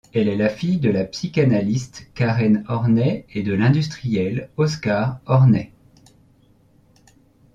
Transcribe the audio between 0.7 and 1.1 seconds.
de la